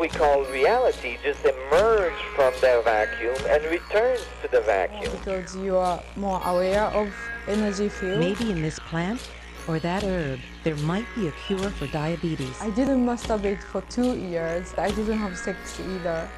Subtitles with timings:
[0.00, 5.10] we call reality just emerges from their vacuum and returns to the vacuum.
[5.18, 7.12] because you are more aware of
[7.48, 8.20] energy field.
[8.20, 9.20] Maybe in this plant
[9.66, 12.56] or that herb, there might be a cure for diabetes.
[12.60, 14.72] I didn't masturbate for two years.
[14.78, 16.28] I didn't have sex either.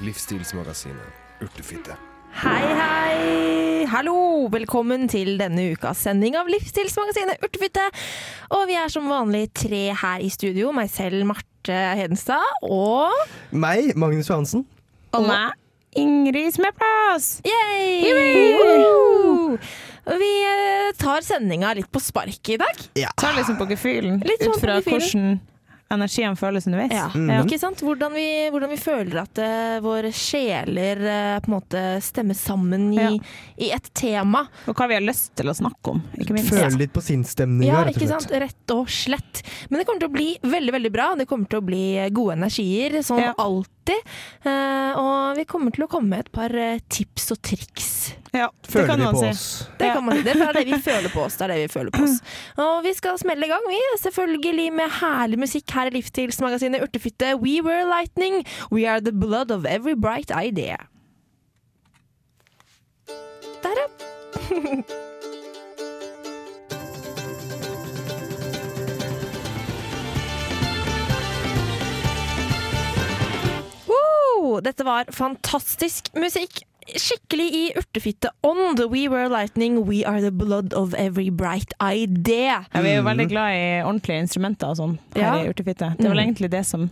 [0.00, 1.96] Livsstilsmagasinet Urtefitte.
[2.32, 3.86] Hei, hei!
[3.92, 4.48] Hallo!
[4.50, 7.84] Velkommen til denne ukas sending av Livsstilsmagasinet Urtefitte.
[8.56, 10.72] Og vi er som vanlig tre her i studio.
[10.72, 13.12] Meg selv, Marte Hedenstad, og
[13.54, 14.64] Meg, Magnus Johansen.
[15.12, 15.52] Og meg,
[15.94, 17.42] Ingrid Smeplass.
[17.46, 18.10] Yay!
[20.02, 22.84] Vi eh, tar sendinga litt på spark i dag.
[23.20, 25.36] Tar liksom på gefühlen, sånn ut fra på hvordan
[25.94, 26.92] energien føles underveis.
[26.92, 27.08] Ja,
[27.42, 27.80] Ikke sant?
[27.84, 32.88] Hvordan vi, hvordan vi føler at uh, våre sjeler uh, på en måte stemmer sammen
[32.94, 33.10] i, Ja.
[33.56, 34.44] i et tema.
[34.68, 36.52] Og hva vi har lyst til å snakke om, ikke minst.
[36.52, 38.14] Føler litt på sinnsstemninga, Ja, rett og slett.
[38.26, 38.36] sant?
[38.46, 39.42] Rett og slett.
[39.70, 41.10] Men det kommer til å bli veldig veldig bra.
[41.18, 43.32] Det kommer til å bli gode energier, som Ja.
[43.38, 44.00] alltid.
[44.46, 46.50] Uh, og vi kommer til å komme med et par
[46.88, 47.92] tips og triks.
[48.32, 49.26] Ja, det Føler kan man på si.
[49.28, 49.68] oss.
[49.78, 51.36] Det, kan man, det er det vi føler på oss.
[51.36, 52.22] Det er det vi føler på oss.
[52.56, 53.80] Og vi skal smelle i gang, vi.
[54.00, 57.34] Selvfølgelig med herlig musikk her i Livsstilsmagasinet Urtefitte.
[57.36, 58.40] We were lightning.
[58.72, 60.76] We are the blood of every bright idea.
[63.62, 63.86] Der, ja.
[74.62, 76.62] Dette var fantastisk musikk.
[76.86, 78.80] Skikkelig i urtefitte-ånd.
[78.90, 82.64] We were lightning, we are the blood of every bright idea.
[82.72, 85.34] Ja, vi er jo veldig glad i ordentlige instrumenter og sånn her Ja.
[85.44, 85.96] i Urtefitte.
[85.96, 86.26] Det er vel Mm.
[86.34, 86.90] egentlig det som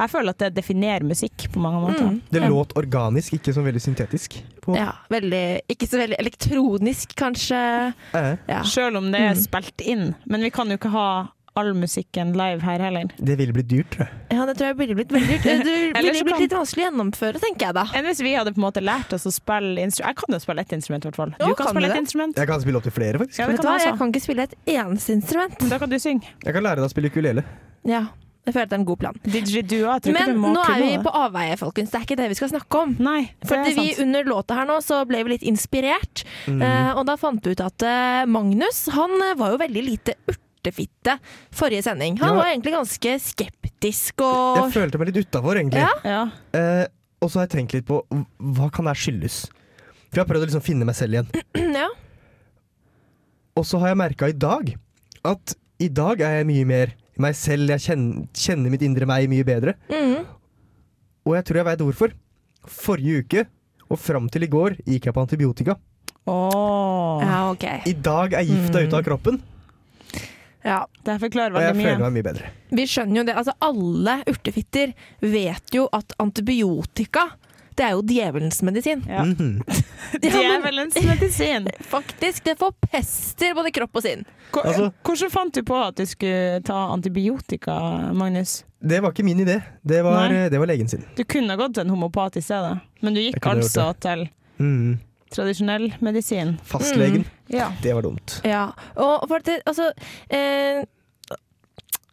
[0.00, 2.08] Jeg føler at det definerer musikk på mange måter.
[2.08, 2.20] Mm.
[2.32, 4.42] Det låt organisk, ikke så veldig syntetisk.
[4.60, 4.74] På.
[4.74, 7.94] Ja, veldig, ikke så veldig elektronisk, kanskje.
[8.14, 8.62] Eh, Ja.
[8.64, 9.36] Selv om det er Mm.
[9.36, 10.14] spilt inn.
[10.26, 13.10] Men vi kan jo ikke ha all musikken live her heller.
[13.18, 14.36] det ville blitt dyrt, tror jeg.
[14.38, 15.64] ja, det tror jeg ville blitt veldig dyrt.
[15.66, 17.84] Det ville blitt litt vanskelig å gjennomføre, tenker jeg da.
[17.98, 20.40] Enn hvis vi hadde på en måte lært oss å spille instrument Jeg kan jo
[20.46, 21.34] spille ett instrument, i hvert fall.
[21.36, 22.40] Du kan, kan spille ett instrument.
[22.40, 23.42] Jeg kan spille opp til flere, faktisk.
[23.42, 25.62] Ja, Vet du hva, jeg kan ikke spille et eneste instrument.
[25.70, 26.32] Da kan du synge.
[26.46, 27.44] Jeg kan lære deg å spille ukulele.
[27.88, 28.06] Ja,
[28.42, 29.18] jeg føler at det er en god plan.
[29.22, 31.92] Ikke Men du må nå er vi på avveie, folkens.
[31.92, 32.94] Det er ikke det vi skal snakke om.
[32.98, 36.58] Nei, det For vi under låta her nå så ble vi litt inspirert, Mm.
[36.64, 40.16] eh, og da fant vi ut at eh, Magnus han eh, var jo veldig lite
[40.62, 41.18] urtefitte
[41.50, 42.18] forrige sending.
[42.18, 42.34] Han Ja.
[42.36, 45.80] var egentlig ganske skeptisk Jeg følte meg litt utafor, egentlig.
[45.80, 45.90] Ja.
[46.04, 46.30] Ja.
[46.54, 46.86] Eh,
[47.20, 48.02] og så har jeg tenkt litt på
[48.40, 49.46] hva kan det skyldes.
[50.10, 51.28] For jeg har prøvd å liksom finne meg selv igjen.
[51.74, 51.88] ja.
[53.56, 54.74] Og så har jeg merka i dag
[55.24, 57.68] at i dag er jeg mye mer meg selv.
[57.68, 59.74] Jeg kjenner, kjenner mitt indre meg mye bedre.
[59.90, 60.24] Mm.
[61.26, 62.12] Og jeg tror jeg veit hvorfor.
[62.66, 63.46] Forrige uke
[63.90, 65.76] og fram til i går gikk jeg på antibiotika.
[66.24, 67.18] Oh.
[67.20, 67.80] ja, okay.
[67.84, 68.86] I dag er gifta Mm.
[68.86, 69.40] ute av kroppen,
[70.64, 70.86] Ja.
[71.04, 72.02] Det forklarer og jeg føler mye.
[72.10, 72.50] meg mye bedre.
[72.70, 73.34] Vi skjønner jo det.
[73.36, 77.30] Altså, alle urtefitter vet jo at antibiotika
[77.74, 79.02] det er jo djevelens medisin.
[79.08, 79.22] Ja.
[79.32, 79.84] Mm -hmm.
[80.20, 81.68] Djevelens medisin.
[81.94, 84.24] faktisk, det forpester både kropp og sinn.
[84.52, 88.64] Altså- Hvordan fant du på at du skulle ta antibiotika, Magnus?
[88.82, 89.60] Det var ikke min idé.
[89.82, 91.04] Det var, det var legen sin.
[91.16, 94.28] Du kunne gått til en homopat i stedet, men du gikk altså til
[94.58, 94.98] Mhm.
[95.30, 96.58] tradisjonell medisin.
[96.64, 97.24] Fastlegen.
[97.52, 97.70] Ja.
[97.82, 98.40] Det var dumt.
[98.48, 99.90] Ja, og for at det, altså
[100.32, 100.82] eh,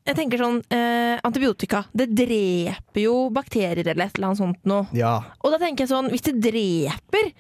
[0.10, 4.90] Jeg tenker sånn eh, Antibiotika, det dreper jo bakterier eller et eller annet sånt noe.
[4.98, 5.20] Ja.
[5.44, 7.32] Og da tenker jeg sånn, hvis det dreper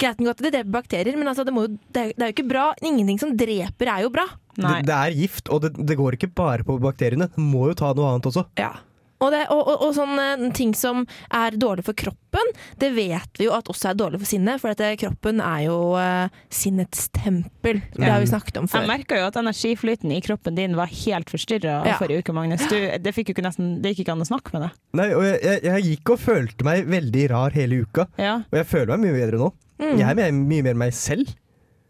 [0.00, 2.30] Greit nok at det dreper bakterier, men altså, det, må jo, det, er, det er
[2.30, 2.62] jo ikke bra.
[2.82, 4.24] Ingenting som dreper, er jo bra.
[4.56, 4.78] Nei.
[4.80, 7.28] Det, det er gift, og det, det går ikke bare på bakteriene.
[7.36, 8.46] Du må jo ta noe annet også.
[8.58, 8.72] Ja.
[9.22, 12.48] Og, det, og, og, og sånne ting som er dårlig for kroppen,
[12.82, 14.58] det vet vi jo at også er dårlig for sinnet.
[14.62, 17.80] For dette, kroppen er jo uh, sinnets tempel.
[17.94, 18.82] Det har vi snakket om før.
[18.82, 21.96] Jeg merka jo at energiflyten i kroppen din var helt forstyrra Ja.
[22.00, 22.66] forrige uke, Magnus.
[22.70, 24.76] Du, det, fikk jo ikke nesten, det gikk ikke an å snakke med deg.
[24.98, 28.34] Nei, og jeg, jeg, jeg gikk og følte meg veldig rar hele uka, Ja.
[28.50, 29.52] og jeg føler meg mye bedre nå.
[29.82, 29.96] Mm.
[29.98, 31.30] Jeg er mye mer meg selv.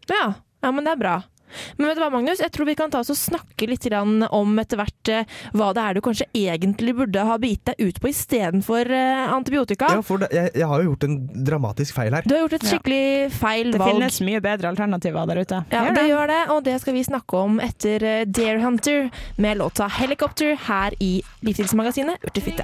[0.09, 0.33] Ja.
[0.63, 1.15] ja, men det er bra.
[1.77, 2.41] Men vet du hva, Magnus?
[2.43, 5.83] Jeg tror vi kan ta oss og snakke litt om etter hvert eh, hva det
[5.83, 9.89] er du kanskje egentlig burde ha begitt deg ut på istedenfor uh, antibiotika.
[9.97, 12.25] Ja, for det, jeg, jeg har jo gjort en dramatisk feil her.
[12.25, 12.71] Du har gjort et Ja.
[12.73, 13.93] skikkelig feil Det valg.
[13.93, 15.61] finnes mye bedre alternativer der ute.
[15.73, 19.09] Ja, Gjør det gjør det, og det skal vi snakke om etter eh, Dare Hunter
[19.37, 22.63] med låta 'Helicopter' her i Livsstilsmagasinet Urtefitte.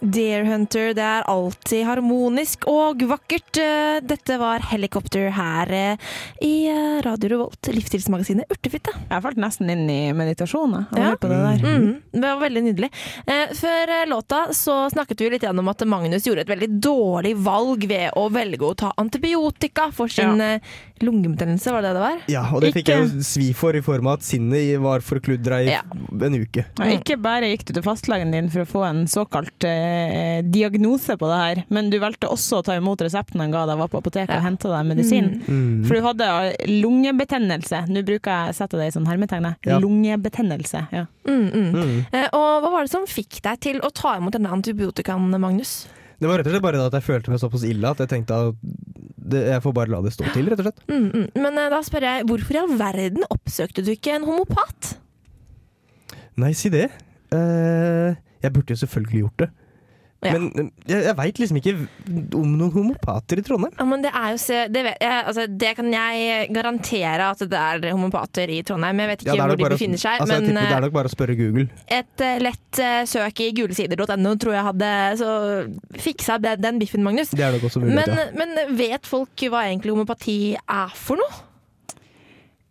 [0.00, 3.58] Deer Hunter, det er alltid harmonisk og vakkert.
[3.58, 6.04] Eh, Dette var Helikopter her eh,
[6.44, 8.94] i eh, Radio Revolt, livsstilsmagasinet Urtefitte.
[9.10, 11.14] Jeg falt nesten inn i meditasjon jeg, av Ja.
[11.18, 11.64] på det der.
[11.66, 12.90] Mm, det var veldig nydelig.
[13.26, 17.88] Eh, før låta så snakket vi litt gjennom at Magnus gjorde et veldig dårlig valg
[17.90, 20.58] ved å velge å ta antibiotika for sin Ja.
[21.02, 22.22] lungebetennelse, var det det var?
[22.30, 25.00] Ja, og det fikk Ikke- jeg jo svi for i form av at sinnet var
[25.00, 25.82] forkludra i Ja.
[26.22, 26.64] en uke.
[26.78, 31.16] Ja, ikke bare gikk du til fastlegen din for å få en såkalt eh, diagnose
[31.20, 33.90] på det her, men du valgte også å ta imot resepten han ga deg, var
[33.92, 34.38] på apoteket Ja.
[34.40, 35.30] og henta deg medisin.
[35.48, 35.84] Mm.
[35.88, 37.84] For du hadde eh, lungebetennelse.
[37.90, 39.50] Nå bruker jeg å sette det i sånn hermetegn.
[39.66, 39.78] Ja.
[39.82, 40.84] Lungebetennelse.
[40.94, 41.06] Ja.
[41.28, 41.70] Mm, mm.
[41.74, 41.94] Mm.
[42.12, 45.86] Eh, og hva var det som fikk deg til å ta imot denne antibiotikaen, Magnus?
[46.18, 48.34] Det var rett og slett bare at jeg følte meg såpass ille at jeg tenkte
[48.48, 48.56] at
[49.28, 50.80] det, jeg får bare la det stå til, rett og slett.
[50.90, 51.26] Mm, mm.
[51.44, 54.96] Men eh, da spør jeg, hvorfor i all verden oppsøkte du ikke en homopat?
[56.38, 56.88] Nei, si det.
[57.34, 59.48] Eh, jeg burde jo selvfølgelig gjort det.
[60.18, 60.32] Ja.
[60.34, 61.72] Men jeg, jeg veit liksom ikke
[62.34, 63.74] om noen homopater i Trondheim.
[63.78, 67.44] Ja, men det er jo så, det, vet jeg, altså, det kan jeg garantere at
[67.52, 69.04] det er homopater i Trondheim.
[69.04, 70.86] Jeg vet ikke Ja, hvor de bare befinner seg, altså, jeg men tipper det er
[70.88, 71.68] nok bare å spørre Google.
[72.00, 74.92] et uh, lett uh, søk i gulesider.no tror jeg hadde
[75.22, 75.32] så
[76.02, 77.30] fiksa den, den biffen, Magnus.
[77.30, 77.94] Det er nok også mulig.
[78.00, 78.30] Men, ja.
[78.34, 81.44] men vet folk hva egentlig homopati er for noe?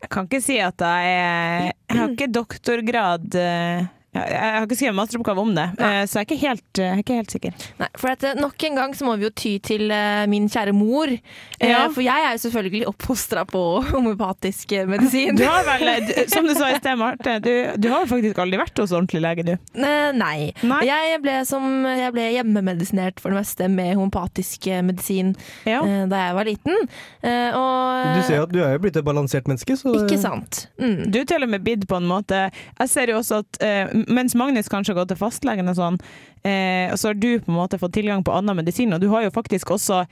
[0.04, 3.88] Jeg kan ikke si at jeg Jeg har ikke doktorgrad eh,
[4.26, 5.92] jeg har ikke skrevet masteroppgave om det, Nei.
[6.10, 7.66] så jeg er ikke helt, jeg er ikke helt sikker.
[7.82, 10.48] Nei, for at, eh, nok en gang så må vi jo ty til eh, min
[10.50, 11.08] kjære mor.
[11.14, 11.88] Eh, Ja.
[11.94, 13.62] For jeg er jo selvfølgelig oppfostra på
[13.92, 15.36] homopatisk eh, medisin.
[15.36, 15.90] Du har vel,
[16.32, 19.44] som du sa i sted, Marte, du, du har faktisk aldri vært hos ordentlig lege,
[19.48, 19.54] du.
[19.78, 20.52] Eh, Nei.
[20.64, 20.82] Nei.
[20.88, 25.34] Jeg ble, som, jeg ble hjemmemedisinert for det meste med homopatisk eh, medisin
[25.68, 25.82] Ja.
[25.84, 26.78] eh, da jeg var liten.
[27.22, 30.20] Eh, og Du ser jo at du er jo blitt et balansert menneske, så Ikke
[30.22, 30.68] sant.
[30.80, 31.12] Mm.
[31.12, 32.40] Du er til og med bidd på en måte
[32.80, 36.00] Jeg ser jo også at eh, mens Magnus kanskje har gått til fastlegen og sånn,
[36.44, 39.28] eh, så har du på en måte fått tilgang på annen medisin, og du har
[39.28, 40.06] jo faktisk også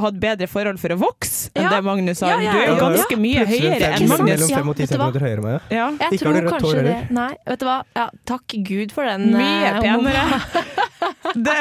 [0.00, 1.70] hatt bedre forhold for å vokse enn Ja.
[1.74, 2.30] det Magnus har.
[2.30, 2.80] Ja, ja, Du er jo ja.
[2.88, 4.48] ganske mye Plutselig høyere enn Magnus.
[4.48, 5.10] Ja, 5 og 10 vet du hva?
[5.12, 5.60] høyere.
[5.70, 5.90] Ja.
[6.00, 7.10] Jeg Ikke tror kanskje det.
[7.10, 7.84] Nei, vet du hva.
[7.94, 9.28] Ja, takk Gud for den.
[9.36, 10.40] Mye eh, penere.
[11.32, 11.54] Det,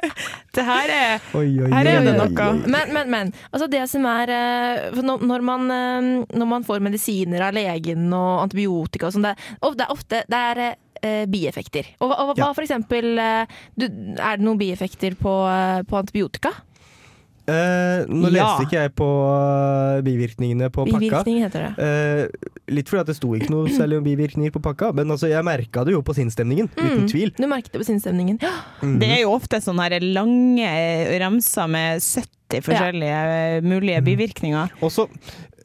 [0.56, 2.46] det her er Oi, oi, Her er oi, det noe.
[2.48, 2.70] oi.
[2.72, 3.32] Men, men, men.
[3.52, 8.46] Altså det som er eh, når, man, eh, når man får medisiner av legen og
[8.46, 9.36] antibiotika og sånn, det,
[9.76, 10.62] det er ofte det er
[11.26, 11.86] bieffekter.
[12.00, 12.52] Og, og hva Ja.
[12.52, 13.86] for eksempel eh, du,
[14.18, 16.50] Er det noen bieffekter på, eh, på antibiotika?
[17.50, 18.44] Eh, nå Ja.
[18.44, 21.00] leste ikke jeg på eh, bivirkningene på pakka.
[21.00, 21.72] Bivirkning heter det.
[21.82, 25.26] Eh, litt fordi at det sto ikke noe særlig om bivirkninger på pakka, men altså,
[25.32, 27.08] jeg merka det jo på sinnsstemningen, uten Mm.
[27.10, 27.32] tvil.
[27.34, 28.38] Du merket det på sinnsstemningen.
[28.44, 28.52] Ja.
[28.82, 30.70] Det er jo ofte sånne her lange
[31.18, 33.60] ramser med 70 forskjellige ja.
[33.66, 34.70] mulige bivirkninger.
[34.70, 34.82] Mm.
[34.86, 35.08] Også,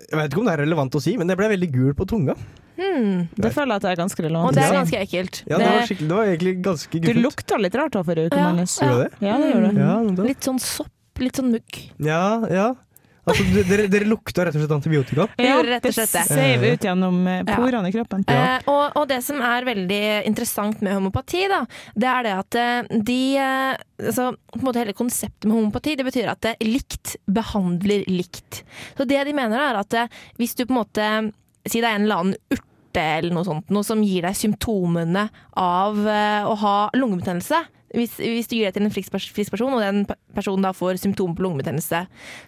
[0.09, 2.07] jeg vet ikke om det er relevant å si, men jeg ble veldig gul på
[2.07, 2.35] tunga.
[2.75, 3.27] Hmm.
[3.36, 4.50] Det føler jeg at det er ganske relevant.
[4.50, 5.44] Og det er ganske ekkelt.
[5.48, 8.50] Ja, det, var det var egentlig ganske Du lukta litt rart da forrige uke, Ja,
[8.51, 8.80] Magnus.
[8.81, 8.95] ja.
[9.00, 9.12] Det?
[9.24, 9.80] Ja, det gjør du.
[9.80, 10.25] Ja.
[10.27, 10.92] Litt sånn sopp,
[11.24, 11.86] litt sånn mugg.
[12.04, 12.74] ja, ja.
[13.25, 15.24] Altså, dere, dere lukta rett og slett antibiotika.
[15.42, 16.22] Ja, rett og slett det.
[16.30, 17.56] ser ut gjennom eh, Ja.
[17.57, 18.22] porene i kroppen.
[18.30, 21.63] Eh, og, og det som er veldig interessant med homopati, da,
[21.98, 23.71] det er det at eh, de eh,
[24.06, 28.62] altså, på en måte Hele konseptet med homopati det betyr at det likt behandler likt.
[28.94, 29.98] Så det de mener, er at
[30.38, 31.10] hvis du på en måte
[31.65, 35.27] Si det er en eller annen urte eller noe sånt, noe som gir deg symptomene
[35.59, 37.65] av eh, å ha lungebetennelse.
[37.95, 40.03] Hvis, hvis du gir det til en frisk, frisk person, og den
[40.35, 42.01] personen da får symptomer på lungebetennelse,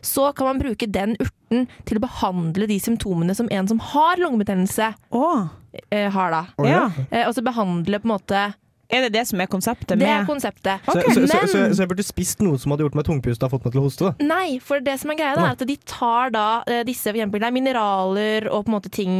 [0.03, 4.19] så kan man bruke den urten til å behandle de symptomene som en som har
[4.19, 5.47] lungebetennelse, oh.
[5.91, 6.43] har da.
[6.59, 6.87] Oh, ja.
[6.87, 7.05] ja.
[7.11, 8.47] Eh, og så behandle på en måte
[8.89, 10.85] Er det det som er konseptet Det er med konseptet.
[10.87, 13.51] Så, så, så, så, så jeg burde spist noe som hadde gjort meg tungpust og
[13.51, 14.11] fått meg til å hoste?
[14.13, 17.03] da Nei, for det som er greia, da, er at de tar da eh, disse
[17.09, 19.17] for eksempel, det er mineraler og på en måte ting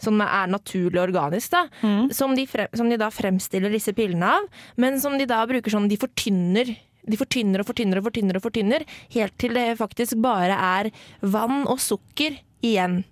[0.00, 2.08] som er naturlig og organisk, da, Mm.
[2.16, 4.46] som, de frem, som de da fremstiller disse pillene av,
[4.80, 6.72] men som de da bruker sånn De fortynner.
[7.08, 8.84] De fortynner og fortynner og fortynner, og fortynner
[9.14, 10.90] helt til det faktisk bare er
[11.22, 13.02] vann og sukker igjen.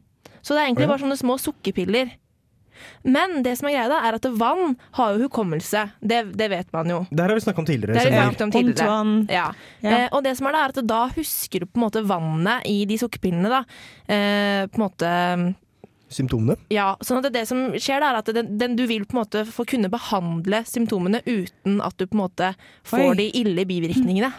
[0.42, 2.12] Så det er egentlig bare sånne små sukkerpiller.
[3.02, 5.85] Men det som er greia, da, er at vann har jo hukommelse.
[6.00, 7.00] Det, det vet man jo.
[7.11, 7.94] Det her har vi snakket om tidligere.
[7.94, 8.99] Det har vi snakket om tidligere.
[9.32, 9.47] Ja.
[9.85, 9.94] Ja.
[9.94, 12.68] Eh, og det som er da, er at da husker du på en måte vannet
[12.68, 13.52] i de sukkerpillene.
[13.52, 13.64] Da.
[14.08, 15.14] Eh, på en måte
[16.08, 16.56] Symptomene.
[16.73, 19.20] Ja, sånn at det som skjer da, er at den, den du vil på en
[19.20, 22.52] måte få kunne behandle symptomene uten at du på en måte
[22.88, 23.16] får Oi.
[23.18, 24.30] de ille bivirkningene.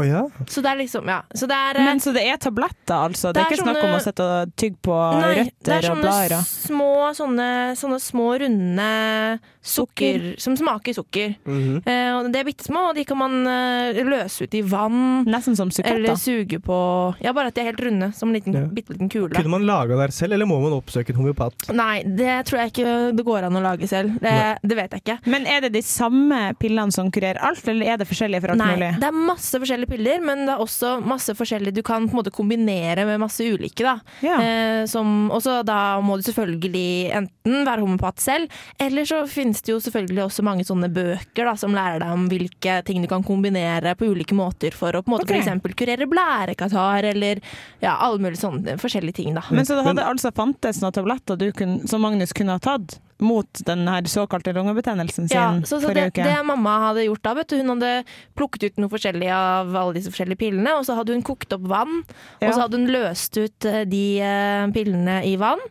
[0.00, 0.22] Å ja.
[0.48, 1.18] Så det er liksom, ja.
[1.36, 3.28] Så det er, eh, Men så det er tabletter, altså?
[3.28, 5.36] Det Det er, ikke ikke snakk om sånne- å sitte og tygge på Nei, det
[5.36, 6.44] er røtter og sånne blader?
[6.48, 11.34] små, sånne, sånne små, runde sukker, som smaker sukker.
[11.46, 11.82] Mhm.
[11.86, 15.24] Eh, og de er bitte små, og de kan man eh, løse ut i vann.
[15.28, 18.52] Nesten som Eller suge på Ja, bare at de er helt runde, som en liten,
[18.54, 18.66] Ja.
[18.66, 19.30] bitte liten kule.
[19.34, 21.72] Kunne man laga det her selv, eller må man oppsøke en homeopat?
[21.74, 24.18] Nei, det tror jeg ikke det går an å lage selv.
[24.20, 25.18] Det, det vet jeg ikke.
[25.26, 28.58] Men er det de samme pillene som kurerer alt, eller er det forskjellige for alt
[28.58, 29.00] Nei, mulig?
[29.00, 32.20] det er masse forskjellige piller, men det er også masse forskjellige du kan på en
[32.20, 33.84] måte kombinere med masse ulike.
[33.84, 33.98] da.
[34.24, 34.38] Ja.
[34.42, 39.74] Eh, som, også da må du selvfølgelig enten være homopat selv, eller så finnes det
[39.74, 43.24] jo selvfølgelig også mange sånne bøker da, som lærer deg om hvilke ting du kan
[43.26, 45.36] kombinere på ulike måter for å på en måte okay.
[45.36, 47.42] for eksempel kurere blærekatarr, eller
[47.82, 49.32] ja, alle mulige sånne forskjellige ting.
[49.38, 49.46] da.
[49.50, 52.98] Men så det hadde altså fantes noen tabletter du kunne, som Magnus kunne ha tatt
[53.24, 56.26] mot den her såkalte lungebetennelsen sin Ja, så, så forrige det, uke?
[56.28, 57.92] det mamma hadde gjort da, vet du, hun hadde
[58.38, 61.66] plukket ut noe forskjellig av alle disse forskjellige pillene, og så hadde hun kokt opp
[61.70, 62.02] vann,
[62.40, 62.48] Ja.
[62.48, 65.62] og så hadde hun løst ut eh, de eh, pillene i vann,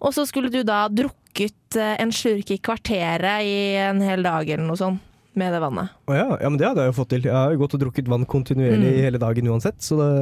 [0.00, 4.48] og så skulle du da drukket eh, en slurk i kvarteret i en hel dag
[4.48, 5.02] eller noe sånt
[5.36, 5.90] med det vannet.
[6.08, 6.26] Å ja.
[6.40, 7.26] ja, men det hadde jeg jo fått til.
[7.28, 9.02] Jeg har jo gått og drukket vann kontinuerlig Mm.
[9.04, 10.12] hele dagen uansett, så det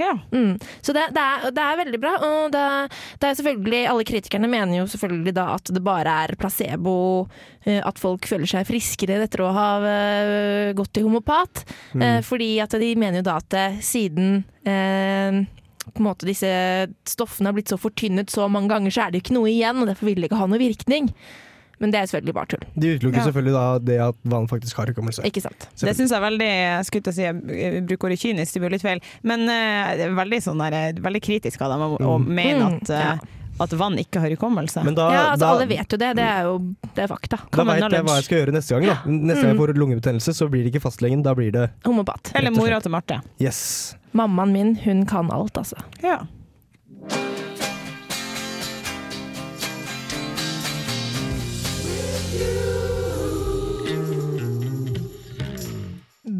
[0.00, 0.14] Ja.
[0.32, 0.54] Mm.
[0.80, 2.64] Så det, det, er, det er veldig bra, og det,
[3.20, 6.96] det er selvfølgelig, alle kritikerne mener jo selvfølgelig da at det bare er placebo,
[7.66, 11.64] eh, at folk føler seg friskere etter å ha eh, gått til homopat.
[11.92, 12.06] Mm.
[12.06, 15.42] Eh, fordi at de mener jo da at siden eh,
[15.90, 16.48] på en måte disse
[17.08, 19.82] stoffene har blitt så fortynnet så mange ganger, så er det jo ikke noe igjen,
[19.82, 21.12] og derfor vil det ikke ha noe virkning.
[21.80, 22.64] Men det er selvfølgelig bare tull.
[22.76, 23.24] De utelukker Ja.
[23.30, 25.22] selvfølgelig da det at vann faktisk har hukommelse.
[25.24, 25.68] Ikke sant?
[25.80, 29.00] Det syns jeg veldig Skutt å si jeg bruker ordet kynisk, det blir litt feil,
[29.22, 32.26] men uh, veldig, sånn der, eh, veldig kritisk av dem å, Mm.
[32.28, 33.18] mene at at, ja
[33.60, 34.80] at vann ikke har hukommelse.
[34.96, 36.16] Da, Ja, altså da, Alle vet jo det.
[36.16, 36.58] Det er jo
[36.94, 37.36] det er fakta.
[37.52, 38.86] da veit jeg hva jeg skal gjøre neste gang.
[38.86, 38.94] Da.
[39.04, 39.60] Neste gang jeg Mm.
[39.60, 42.32] får lungebetennelse, så blir det ikke fastlegen, da blir det Homopat.
[42.34, 43.20] Eller mora til Marte.
[43.38, 43.96] yes.
[44.14, 45.76] Mammaen min, hun kan alt, altså.
[46.02, 46.20] Ja.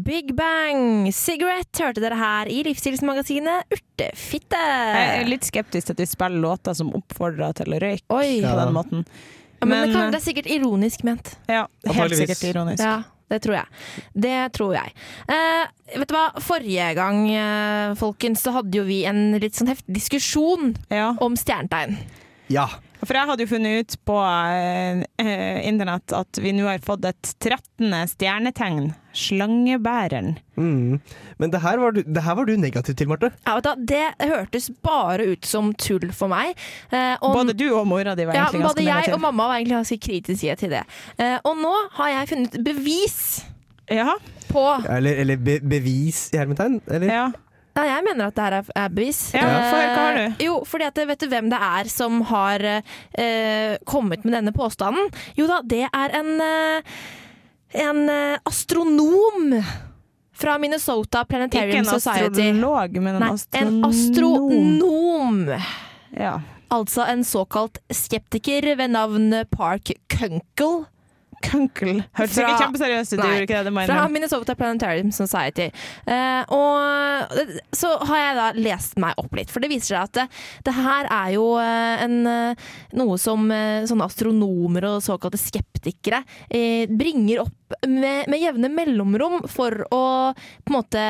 [0.01, 4.59] Big Bang Cigarette hørte dere her i livsstilsmagasinet Urtefitte.
[4.59, 8.41] Jeg er litt skeptisk til at vi spiller låter som oppfordrer til å røyke Oi.
[8.43, 9.05] på den måten.
[9.61, 11.33] Ja, men, det, kan, det er sikkert ironisk ment.
[11.51, 12.81] Ja, helt sikkert ironisk.
[12.81, 12.95] Ja,
[13.29, 13.81] det tror jeg.
[14.25, 14.93] Det tror jeg.
[15.29, 16.23] Eh, vet du hva?
[16.41, 21.11] Forrige gang, eh, folkens, så hadde jo vi en litt sånn heftig diskusjon Ja.
[21.21, 21.99] om stjernetegn.
[22.51, 22.67] Ja.
[23.01, 27.05] For jeg hadde jo funnet ut på eh, eh, internett at vi nå har fått
[27.09, 27.89] et 13.
[28.13, 28.91] stjernetegn.
[29.17, 30.35] Slangebæreren.
[30.55, 30.99] Mm.
[31.41, 33.31] Men det her, var du, det her var du negativ til, Marte.
[33.47, 36.53] Ja, vet du, det hørtes bare ut som tull for meg.
[36.93, 39.17] Eh, og, Både du og mora di var ja, egentlig både jeg negative.
[39.17, 40.83] og mamma var egentlig ganske kritiske til det.
[41.17, 43.17] Eh, og nå har jeg funnet bevis
[43.91, 44.13] Ja,
[44.47, 46.79] på Eller, eller be, bevis i hermetegn?
[46.87, 47.11] Eller?
[47.11, 47.25] ja.
[47.75, 49.19] Ja, jeg mener at det her er, er bevis.
[49.33, 50.43] Ja, for hva har Eh, du?
[50.45, 55.07] Jo, fordi at vet du hvem det er som har eh, kommet med denne påstanden?
[55.37, 56.81] Jo da, det er en, eh,
[57.85, 59.55] en eh, astronom
[60.41, 62.27] fra Minnesota Planetarium Society.
[62.41, 63.83] Ikke en astrolog, men en Nei, astronom.
[63.83, 65.61] en astronom.
[66.17, 66.33] Ja.
[66.71, 70.85] Altså en såkalt skeptiker ved navn Park Kunkel.
[71.45, 72.01] Kunkel.
[72.17, 73.73] Hørtes ikke kjempeseriøst ut, Nei, ikke det?
[73.73, 74.07] det Fra.
[74.11, 75.67] Minnesota Planetarium Society.
[76.05, 77.35] Eh, og
[77.75, 80.25] så har jeg da lest meg opp litt, for det viser seg at det,
[80.69, 82.69] det her er jo eh, en, eh,
[83.01, 89.41] noe som eh, sånne astronomer og såkalte skeptikere eh, bringer opp med, med jevne mellomrom
[89.51, 90.03] for å
[90.35, 91.03] på en måte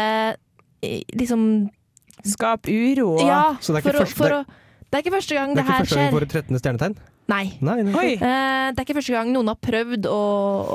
[1.16, 1.70] liksom
[2.26, 4.58] Skap uro Ja, Så det er ikke første- å
[4.92, 6.12] det er ikke første gang Det det, er ikke første gang skjer.
[6.12, 6.60] vi får et 13.
[6.60, 6.96] stjernetegn?
[7.32, 7.46] Nei.
[7.64, 8.08] Nei, nei.
[8.16, 10.22] Eh, det er ikke første gang noen har prøvd å,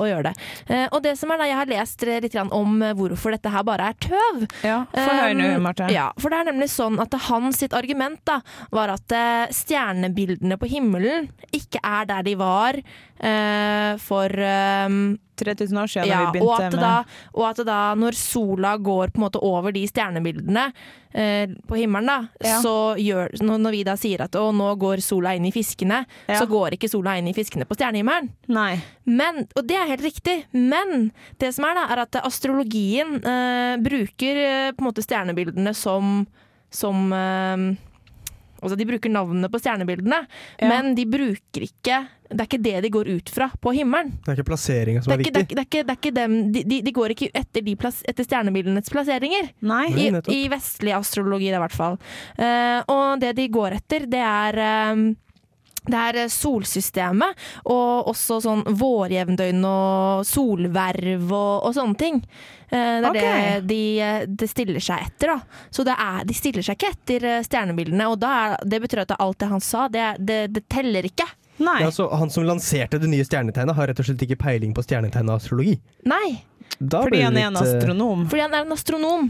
[0.01, 0.35] å gjøre det.
[0.71, 3.53] Uh, og det som er da, Jeg har lest eh, litt om eh, hvorfor dette
[3.53, 4.47] her bare er tøv.
[4.67, 5.89] Ja, For um, nå, Um, Marte.
[5.93, 8.41] Ja, for det er nemlig sånn at hans sitt argument da,
[8.75, 14.33] var at uh, stjernebildene på himmelen ikke er der de var eh, for
[14.87, 16.95] um, 3000 år siden ja, da vi og, begynte at med da,
[17.37, 20.71] og at da når sola går på en måte over de stjernebildene
[21.17, 22.59] eh, på himmelen, da, Ja.
[22.61, 26.39] så gjør når vi da sier at å, nå går sola inn i fiskene, Ja.
[26.41, 28.29] så går ikke sola inn i fiskene på stjernehimmelen.
[28.53, 28.83] Nei.
[29.07, 33.77] Men, og det er helt riktig, men det som er da, er at astrologien eh,
[33.83, 36.27] bruker eh, på en måte stjernebildene som,
[36.71, 37.77] som eh,
[38.63, 40.23] Altså de bruker navnene på stjernebildene,
[40.61, 40.69] Ja.
[40.69, 44.09] men de bruker ikke Det er ikke det de går ut fra på himmelen.
[44.25, 45.47] Det er ikke plasseringa som er, er er, viktig.
[45.55, 48.01] det er ikke, det er ikke dem, de, de, de går ikke etter, de plass,
[48.03, 49.53] etter stjernebildenes plasseringer.
[49.63, 49.85] Nei.
[49.95, 50.09] I.
[50.35, 51.95] I vestlig astrologi, i hvert fall.
[52.35, 55.05] Uh, og det de går etter, det er eh,
[55.87, 62.21] Det er eh, solsystemet, og også sånn vårjevndøgn og solverv og, og sånne ting.
[62.69, 63.61] Eh, Det er okay.
[63.61, 65.65] det de, de, stiller seg etter, da.
[65.71, 69.05] Så det er, de stiller seg ikke etter eh, stjernebildene, og da er, det betyr
[69.07, 71.29] at alt det han sa, det, det, det teller ikke.
[71.57, 71.79] Nei.
[71.87, 74.85] Ja, så han som lanserte det nye stjernetegnet, har rett og slett ikke peiling på
[74.85, 75.79] stjernetegn og astrologi.
[76.05, 76.43] Nei,
[76.79, 78.25] Da Fordi han er en litt, en astronom.
[78.29, 79.29] fordi han er en astronom.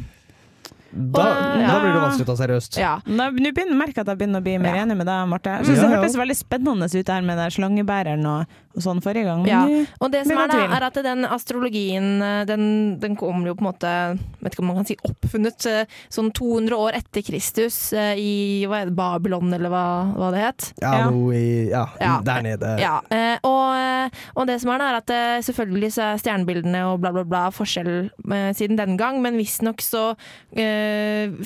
[0.97, 2.79] Da, Og- da blir det vanskelig å ta seriøst.
[2.81, 2.95] Ja.
[3.05, 4.83] Nå begynner, merker jeg at jeg begynner å bli mer Ja.
[4.87, 5.51] enig med deg, Marte.
[5.59, 9.25] Jeg synes Ja, Det hørtes veldig spennende ut her med slangebæreren og, og sånn forrige
[9.29, 9.45] gang.
[9.47, 9.61] Ja.
[10.01, 13.61] Og det som er, da, er at den astrologien eh, den, den kommer jo på
[13.67, 17.93] en måte Vet ikke om man kan si oppfunnet eh, sånn 200 år etter Kristus
[17.93, 19.85] eh, i hva er det, Babylon, eller hva,
[20.15, 20.73] hva det het.
[20.81, 21.11] Ja, Ja.
[21.11, 22.21] noe i Ja, Ja.
[22.23, 22.79] der nede.
[22.79, 23.01] Ja,
[23.43, 27.25] og, og det som er da, er at selvfølgelig så er stjernebildene og bla, bla,
[27.25, 28.11] bla forskjell
[28.55, 30.15] siden den gang, men visstnok så
[30.57, 30.86] eh,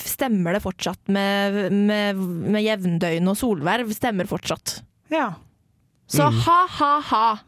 [0.00, 3.92] stemmer det fortsatt med, med, med jevndøgn og solverv.
[3.96, 4.80] Stemmer fortsatt.
[5.10, 5.32] ja.
[6.10, 6.40] Så Mm.
[6.42, 7.38] ha-ha-ha.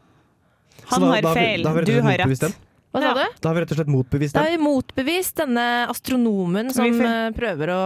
[0.87, 2.55] Han da- har da har feil, da og du har rett.
[2.93, 3.13] Hva sa Ja.
[3.17, 3.37] du?
[3.41, 7.01] Da har vi rett og slett motbevist Da har vi motbevist denne astronomen som fikk...
[7.09, 7.79] eh, prøver å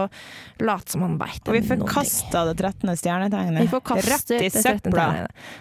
[0.60, 1.54] late som han veit noe.
[1.56, 2.92] vi forkasta det 13.
[3.00, 3.72] stjernetegnet.
[3.72, 4.92] Rett i det 13.
[4.92, 5.06] søpla.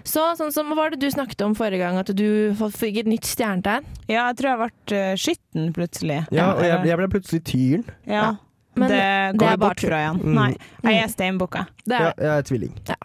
[0.04, 1.98] Så sånn som, Hva var det du snakket om forrige gang?
[2.02, 2.28] At du
[2.76, 3.88] fikk et nytt stjernetegn?
[4.10, 6.20] Ja, jeg tror jeg ble uh, skytten plutselig.
[6.36, 7.88] Ja, og jeg, jeg ble plutselig tyren.
[8.06, 8.36] ja.
[8.78, 10.18] Men det det går er vi bare bort fra igjen.
[10.22, 10.36] Mm.
[10.38, 10.52] Nei,
[10.86, 11.62] jeg er steinbukka.
[11.90, 12.76] Er Ja, jeg er tvilling.
[12.86, 12.98] Ja.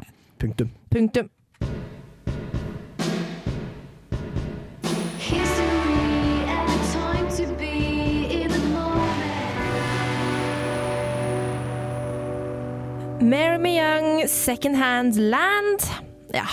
[0.42, 0.68] Punktum.
[0.92, 1.30] Punktum.
[13.32, 15.80] Mary Me Young, Second Hand Land.
[16.34, 16.44] Ja.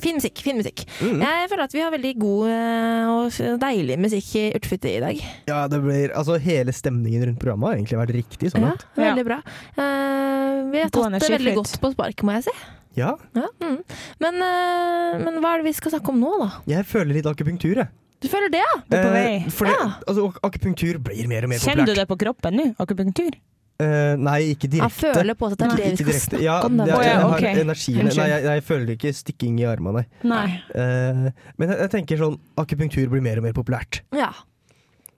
[0.00, 0.38] Fin musikk.
[0.42, 0.80] fin musikk.
[1.04, 1.20] Mm.
[1.20, 5.20] Jeg føler at vi har veldig god eh, og deilig musikk i Urtfitte i dag.
[5.50, 8.50] Ja, det blir, altså Hele stemningen rundt programmet har egentlig vært riktig.
[8.54, 8.86] sånn Ja, at.
[8.96, 9.38] veldig bra.
[9.76, 12.56] Uh, vi har tatt det veldig godt på sparket, må jeg si.
[12.96, 13.78] Ja, Ja, mm.
[14.24, 16.50] men, uh, men hva er det vi skal snakke om nå, da?
[16.78, 17.92] jeg føler litt akupunktur, jeg.
[18.22, 18.74] Du føler det, ja?
[18.88, 19.30] Du er på vei.
[19.36, 19.86] Eh, fordi, Ja.
[20.08, 22.70] altså, akupunktur blir mer og mer Kjenner du det på kroppen nå?
[22.80, 23.36] Akupunktur?
[23.80, 26.28] Eh, nei, ikke Han Jeg føler på at det er det vi skal direkte.
[26.28, 26.76] snakke Ja, om.
[26.76, 30.04] det, jeg, jeg, har energien Nei, jeg, jeg føler ikke stikking i armene.
[30.22, 30.44] Nei.
[30.76, 34.02] Uh, men jeg, jeg tenker sånn akupunktur blir mer og mer populært.
[34.14, 34.28] Ja,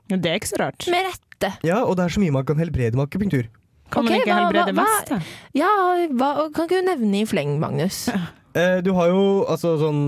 [0.09, 0.87] Det er ikke så rart.
[0.89, 1.51] Med rette.
[1.67, 3.51] Ja, og det er så mye man kan helbrede med akupunktur.
[3.93, 5.11] Kan man ikke hva- helbrede hva- mest?
[5.13, 5.19] da?
[5.53, 5.69] Ja,
[6.15, 8.09] hva, kan ikke du nevne i fleng, Magnus?
[8.57, 10.03] Uh, du har jo altså sånn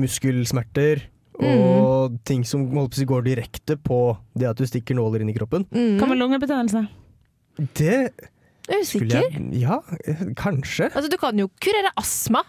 [0.00, 1.04] muskelsmerter
[1.42, 3.96] og ting som holdt på å si, går direkte på
[4.38, 5.64] det at du stikker nåler inn i kroppen.
[5.74, 5.96] Mm.
[5.98, 6.84] Hva med lungebetennelse?
[7.58, 8.10] Det
[8.68, 8.84] Usikker?
[8.86, 9.78] skulle jeg Ja,
[10.38, 10.88] kanskje.
[10.94, 12.42] Altså, du kan jo kurere astma,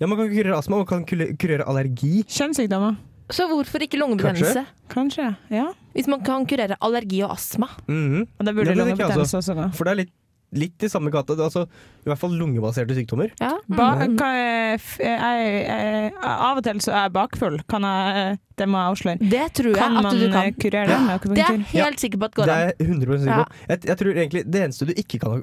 [0.00, 1.04] Ja, Man kan kurere astma, man kan
[1.36, 2.22] kurere allergi.
[2.24, 2.96] Kjønnssykdommer?
[3.30, 4.64] så hvorfor ikke lungebetennelse?
[4.90, 5.36] Kanskje.
[5.50, 5.68] Ja.
[5.94, 7.68] Hvis man kan kurere allergi og astma.
[7.86, 8.24] Mhm.
[8.38, 9.68] Og da burde Ja, det lungebetennelse også da.
[9.70, 10.12] For det er litt,
[10.52, 11.36] litt i samme gata.
[11.38, 11.66] Altså,
[12.04, 13.30] I hvert fall lungebaserte sykdommer.
[13.40, 13.52] Ja.
[13.68, 14.16] Ba, Mm.
[14.18, 17.60] kan jeg, f- jeg, jeg, av og til så er jeg bakfull.
[17.70, 19.30] Kan jeg, det må jeg avsløre.
[19.30, 20.52] Det tror jeg Kan at du eh, kan.
[20.58, 21.64] kurere det med Det er akupunktur?
[21.72, 22.48] jeg helt sikker på at går an.
[22.48, 23.44] Det er jeg 100 sikker Ja.
[23.44, 23.64] på.
[23.70, 25.42] Jeg, jeg tror egentlig det eneste du ikke kan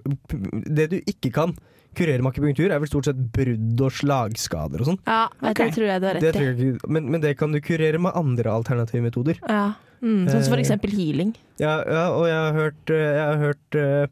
[0.77, 1.57] Det du ikke kan
[1.97, 4.99] kurere med akupunktur, er vel stort sett brudd og slagskader og sånn.
[5.07, 5.65] Ja, okay.
[5.65, 6.77] det tror jeg du har rett tror i.
[6.93, 9.39] Men, men det kan du kurere med andre alternative metoder.
[9.49, 9.73] Ja.
[10.03, 11.31] Mm, sånn som for Eh, eksempel healing.
[11.57, 14.07] Ja, ja og jeg har hørt, eh, jeg har hørt eh, eh,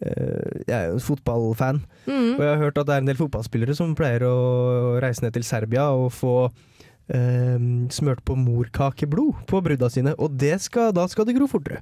[0.00, 2.34] Jeg er jo en fotballfan, Mm.
[2.36, 5.32] og jeg har hørt at det er en del fotballspillere som pleier å reise ned
[5.32, 6.50] til Serbia og få
[7.08, 7.56] eh,
[7.94, 11.80] smørt på morkakeblod på brudda sine, og det skal, da skal det gro fortere.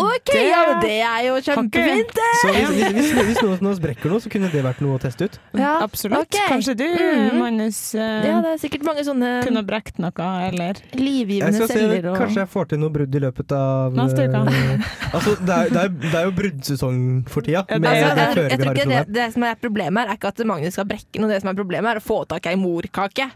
[0.00, 2.14] Ok, Det- ja, men det er jo kjempefint!
[2.42, 4.96] Så hvis, hvis, hvis, hvis noen av oss brekker noe, så kunne det vært noe
[4.98, 5.38] å teste ut.
[5.54, 6.26] Ja, Absolutt.
[6.26, 6.48] Okay.
[6.50, 7.38] Kanskje du, mm.
[7.38, 12.08] Magnus, uh, Ja, det er sikkert mange sånne kunne brekt noe, eller Jeg livgivende celler
[12.10, 14.42] og Kanskje jeg får til noe brudd i løpet av Neste uke.
[14.50, 17.62] eh, altså, det, er, det, er, det er jo bruddsesong for tida.
[17.68, 20.10] Ja, det med Altså, det jeg, jeg tror ikke det, det som er problemet her,
[20.14, 21.30] er ikke at Magnus skal brekke noe.
[21.30, 23.28] Det som er problemet, er å få tak i ei morkake.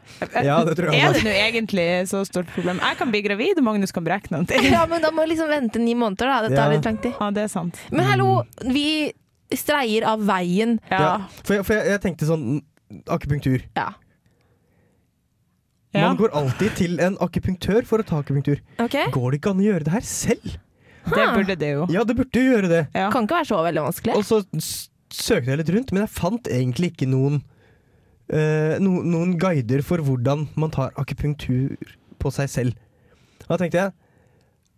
[0.44, 2.80] Ja, det tror jeg Er det nå egentlig så stort problem?
[2.82, 4.46] Jeg kan bli gravid, og Magnus kan brekke noe.
[4.68, 6.47] Ja, men da må vi liksom vente ni måneder, da.
[6.48, 6.74] Det tar Ja.
[6.76, 7.14] litt lang tid.
[7.20, 7.78] Ja, det er sant.
[7.90, 9.12] Men hallo, vi
[9.54, 10.78] streier av veien.
[10.90, 10.98] Ja.
[11.00, 11.14] Ja.
[11.44, 12.46] For, jeg, for jeg, jeg tenkte sånn
[13.08, 13.64] Akupunktur.
[13.76, 13.90] Ja.
[15.92, 16.08] Ja.
[16.08, 18.60] Man går alltid til en akupunktør for å ta akupunktur.
[18.80, 19.08] Okay.
[19.12, 20.56] Går det ikke an å gjøre det her selv?
[21.08, 21.86] Det burde det jo.
[21.92, 22.82] Ja, det burde jo gjøre det.
[22.92, 23.06] Ja.
[23.12, 24.16] Kan ikke være så veldig vanskelig.
[24.18, 24.42] Og så
[25.08, 27.40] søkte jeg litt rundt, men jeg fant egentlig ikke noen
[28.28, 31.78] Uh, no, noen guider for hvordan man tar akupunktur
[32.20, 32.74] på seg selv.
[33.46, 33.94] Da tenkte jeg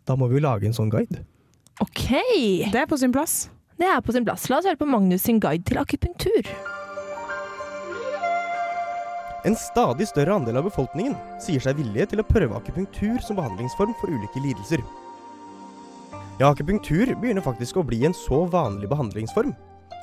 [0.07, 1.25] da må vi jo lage en sånn guide.
[1.81, 2.09] OK!
[2.73, 3.49] Det er på sin plass.
[3.81, 4.49] Det er på sin plass.
[4.53, 6.49] La oss høre på Magnus sin guide til akupunktur.
[9.49, 13.95] En stadig større andel av befolkningen sier seg villige til å prøve akupunktur som behandlingsform
[14.03, 14.83] for ulike lidelser.
[16.41, 19.55] Ja, akupunktur begynner faktisk å bli en så vanlig behandlingsform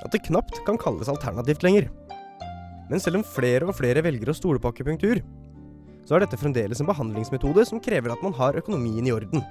[0.02, 1.92] at det knapt kan kalles alternativt lenger.
[2.90, 5.22] Men selv om flere og flere velger å stole på akupunktur,
[6.08, 9.46] så er dette fremdeles en behandlingsmetode som krever at man har økonomien i orden.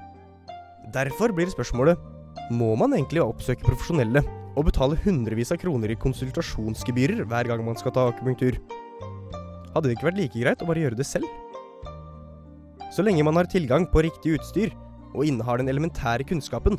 [0.94, 2.00] Derfor blir spørsmålet
[2.54, 4.22] må man egentlig oppsøke profesjonelle
[4.56, 8.58] og betale hundrevis av kroner i konsultasjonsgebyrer hver gang man skal ta akupunktur?
[9.74, 11.28] Hadde det ikke vært like greit å bare gjøre det selv?
[12.94, 14.70] Så lenge man har tilgang på riktig utstyr
[15.12, 16.78] og innehar den elementære kunnskapen,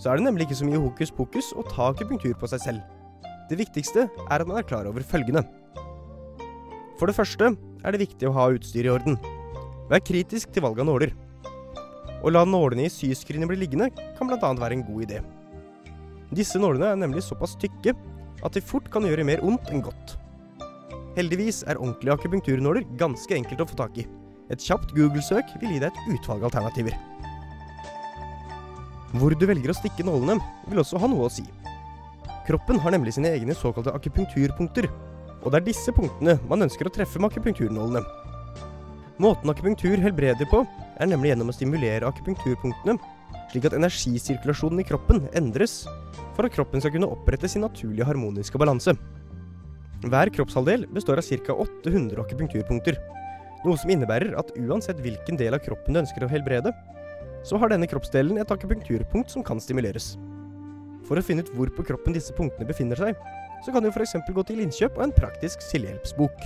[0.00, 2.84] så er det nemlig ikke så mye hokus pokus å ta akupunktur på seg selv.
[3.50, 5.42] Det viktigste er at man er klar over følgende.
[7.00, 9.18] For det første er det viktig å ha utstyr i orden.
[9.90, 11.14] Vær kritisk til valg av nåler.
[12.20, 14.52] Å la nålene i syskrinet bli liggende kan bl.a.
[14.60, 15.20] være en god idé.
[16.36, 17.94] Disse nålene er nemlig såpass tykke
[18.44, 20.16] at de fort kan gjøre mer ondt enn godt.
[21.16, 24.06] Heldigvis er ordentlige akupunkturnåler ganske enkelt å få tak i.
[24.50, 26.94] Et kjapt Google-søk vil gi deg et utvalg alternativer.
[29.18, 30.38] Hvor du velger å stikke nålene,
[30.70, 31.44] vil også ha noe å si.
[32.46, 34.86] Kroppen har nemlig sine egne såkalte akupunkturpunkter,
[35.40, 38.04] og det er disse punktene man ønsker å treffe med akupunkturnålene.
[39.20, 40.62] Måten akupunktur helbreder på,
[41.00, 42.98] er nemlig gjennom å stimulere akupunkturpunktene,
[43.50, 45.82] slik at energisirkulasjonen i kroppen endres
[46.36, 48.94] for at kroppen skal kunne opprette sin naturlige harmoniske balanse.
[50.00, 51.56] Hver kroppshalvdel består av ca.
[51.56, 52.96] 800 akupunkturpunkter,
[53.64, 56.72] noe som innebærer at uansett hvilken del av kroppen du ønsker å helbrede,
[57.44, 60.14] så har denne kroppsdelen et akupunkturpunkt som kan stimuleres.
[61.08, 63.16] For å finne ut hvor på kroppen disse punktene befinner seg,
[63.64, 64.16] så kan du f.eks.
[64.24, 66.44] gå til innkjøp av en praktisk selvhjelpsbok.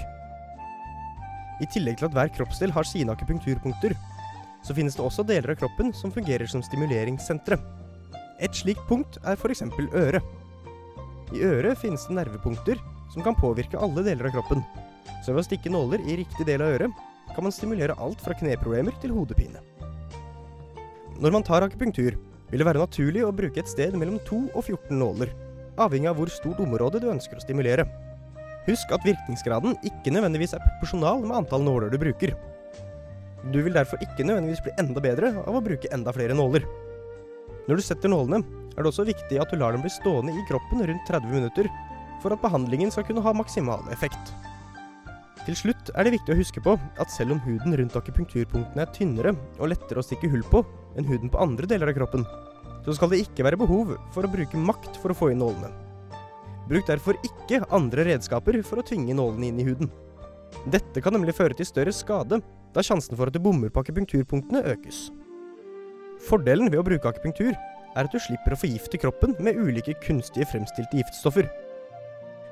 [1.62, 3.94] I tillegg til at hver kroppsdel har sine akupunkturpunkter,
[4.64, 7.58] så finnes det også deler av kroppen som fungerer som stimuleringssentre.
[8.42, 9.62] Et slikt punkt er f.eks.
[9.92, 10.22] øret.
[11.34, 12.80] I øret finnes det nervepunkter
[13.12, 14.64] som kan påvirke alle deler av kroppen.
[15.24, 17.02] Så ved å stikke nåler i riktig del av øret,
[17.34, 19.62] kan man stimulere alt fra kneproblemer til hodepine.
[21.22, 22.16] Når man tar akupunktur,
[22.50, 25.30] vil det være naturlig å bruke et sted mellom 2 og 14 nåler,
[25.80, 27.86] avhengig av hvor stort område du ønsker å stimulere.
[28.68, 32.34] Husk at virkningsgraden ikke nødvendigvis er proporsjonal med antall nåler du bruker.
[33.52, 36.64] Du vil derfor ikke nødvendigvis bli enda bedre av å bruke enda flere nåler.
[37.68, 38.40] Når du setter nålene,
[38.74, 41.68] er det også viktig at du lar dem bli stående i kroppen rundt 30 minutter,
[42.22, 44.32] for at behandlingen skal kunne ha maksimal effekt.
[45.44, 48.92] Til slutt er det viktig å huske på at selv om huden rundt akupunkturpunktene er
[48.96, 50.62] tynnere og lettere å stikke hull på
[50.96, 52.24] enn huden på andre deler av kroppen,
[52.84, 55.68] så skal det ikke være behov for å bruke makt for å få inn nålene.
[56.68, 59.92] Bruk derfor ikke andre redskaper for å tvinge nålene inn i huden.
[60.70, 62.40] Dette kan nemlig føre til større skade,
[62.74, 65.08] da sjansen for at du bommer på akupunkturpunktene økes.
[66.24, 70.48] Fordelen ved å bruke akupunktur er at du slipper å forgifte kroppen med ulike kunstige
[70.50, 71.48] fremstilte giftstoffer.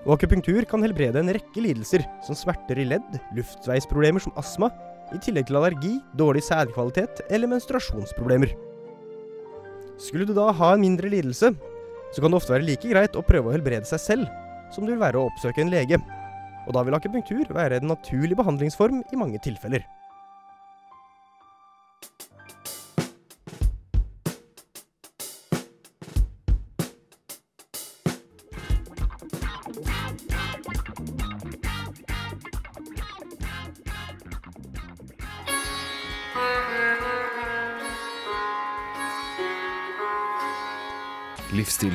[0.02, 4.70] Og akupunktur kan helbrede en rekke lidelser, som smerter i ledd, luftveisproblemer som astma,
[5.12, 8.54] i tillegg til allergi, dårlig sædkvalitet eller menstruasjonsproblemer.
[10.00, 11.52] Skulle du da ha en mindre lidelse,
[12.12, 14.30] så kan det ofte være like greit å prøve å helbrede seg selv,
[14.72, 16.00] som det vil være å oppsøke en lege.
[16.66, 19.84] Og da vil akupunktur være en naturlig behandlingsform i mange tilfeller.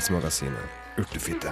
[0.07, 1.51] Livsstilsmagasinet Urtefitte.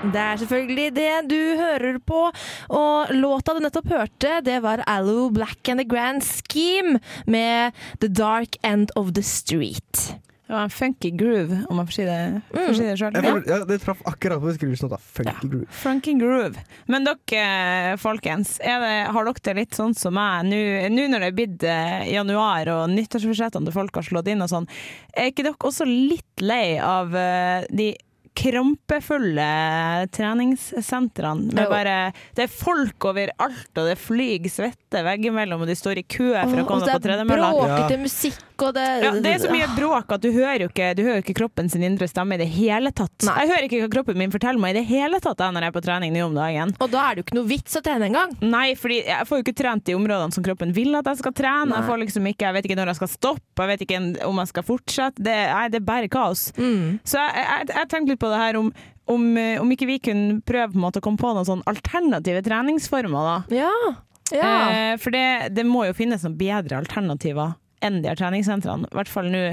[0.00, 2.30] Det er selvfølgelig det du hører på,
[2.72, 8.08] og låta du nettopp hørte, det var Allo Black and The Grand Scheme med The
[8.08, 10.16] Dark End of the Street.
[10.50, 12.74] Det var en funky groove, om man får si det, mm.
[12.74, 13.18] si det sjøl.
[13.46, 14.90] Ja, det traff akkurat på beskrivelsen.
[14.90, 15.66] av Funky groove.
[15.70, 16.64] Funky groove.
[16.90, 20.58] Men dere, folkens, er det, har dere det litt sånn som meg nå
[20.90, 24.50] nå når det er blitt eh, januar og nyttårsforsettene til folk har slått inn og
[24.50, 24.66] sånn,
[25.14, 27.92] er ikke dere også litt lei av eh, de
[28.40, 29.46] krampefulle
[30.14, 31.52] treningssentrene.
[31.54, 31.96] Med bare,
[32.36, 36.62] det er folk overalt, og det flyr svette veggimellom, og de står i kø for
[36.62, 37.50] å komme og på det er tredemølla.
[37.56, 40.90] bråkete musikk, og det Ja, det er så mye bråk at du hører jo ikke,
[40.98, 43.14] du hører ikke kroppen sin indre stemme i det hele tatt.
[43.26, 43.36] Nei.
[43.42, 45.76] Jeg hører ikke hva kroppen min forteller meg i det hele tatt når jeg er
[45.76, 46.74] på trening nå om dagen.
[46.80, 48.34] Og da er det jo ikke noe vits å trene engang.
[48.44, 51.34] Nei, fordi jeg får jo ikke trent de områdene som kroppen vil at jeg skal
[51.36, 51.70] trene.
[51.72, 51.80] Nei.
[51.80, 54.42] Jeg, får liksom ikke, jeg vet ikke når jeg skal stoppe, jeg vet ikke om
[54.42, 55.26] jeg skal fortsette.
[55.30, 56.50] Det, nei, det er bare kaos.
[56.56, 58.70] Så jeg, jeg, jeg tenkte litt på det her om,
[59.10, 63.30] om, eh, om ikke vi kunne prøve måte å komme på noen sånn alternative treningsformer.
[63.30, 63.62] da.
[63.62, 63.72] Ja.
[64.34, 64.52] ja.
[64.70, 68.88] Eh, for det, det må jo finnes noen bedre alternativer enn de her treningssentrene.
[68.90, 69.44] I hvert fall nå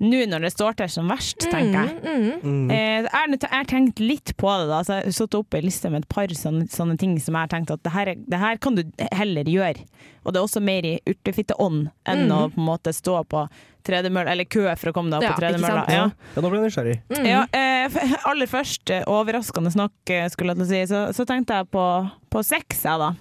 [0.00, 1.96] nå når det står til som verst, tenker jeg.
[2.00, 2.44] Mm, mm.
[2.50, 2.70] Mm.
[2.72, 4.78] Eh, jeg, har, tenkt litt på det, da.
[4.80, 7.44] Så jeg har satt opp ei liste med et par sånne, sånne ting som jeg
[7.44, 8.80] har tenkt at det her, er- det her kan du
[9.12, 9.84] heller gjøre.
[10.24, 12.32] Og det er også mer i urtefitteånd enn Mm.
[12.32, 13.44] å på en måte stå på
[13.84, 15.84] tredemølle, eller kø for å komme deg Ja, opp på ikke tredemølla.
[15.92, 16.10] Ja.
[16.34, 16.98] Ja, nå ble jeg nysgjerrig.
[17.12, 17.26] Mm.
[17.28, 21.26] Ja, eh, aller først, eh, overraskende nok, eh, skulle jeg til å si, så, så
[21.28, 23.12] tenkte jeg på, på sex, jeg da.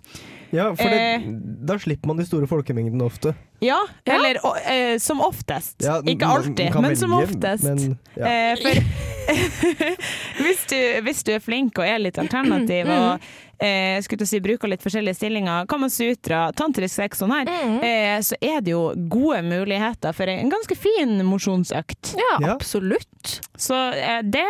[0.52, 1.20] Ja, for Eh.
[1.20, 3.36] det, da slipper man de store folkemengdene ofte.
[3.62, 5.76] Ja, eller og, eh, som oftest.
[5.84, 7.64] Ja, Ikke alltid, kan men som oftest.
[7.64, 8.26] Men, ja.
[8.26, 8.82] Eh, for
[10.44, 12.96] hvis, du, hvis du er flink og er litt alternativ Mm.
[12.96, 13.22] og
[13.62, 17.84] eh, skulle si, bruker litt forskjellige stillinger, Kamasutra, tantrisk sex sånn her, Mm.
[17.84, 22.16] eh, så er det jo gode muligheter for en ganske fin mosjonsøkt.
[22.16, 22.54] Ja, Ja.
[22.56, 23.42] absolutt.
[23.58, 24.46] Så eh, det,